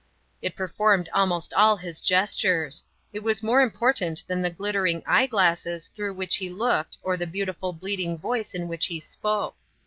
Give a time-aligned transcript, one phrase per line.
[0.41, 5.89] It performed almost all his gestures; it was more important than the glittering eye glasses
[5.93, 9.55] through which he looked or the beautiful bleating voice in which he spoke.